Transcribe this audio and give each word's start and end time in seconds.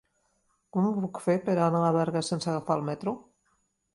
Com 0.77 0.87
ho 0.87 0.93
puc 1.01 1.19
fer 1.25 1.35
per 1.51 1.57
anar 1.67 1.83
a 1.89 1.93
Berga 1.97 2.25
sense 2.31 2.51
agafar 2.53 2.81
el 2.81 2.87
metro? 2.91 3.17